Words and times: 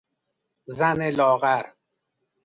زن 0.77 0.99
لاغر 1.17 1.65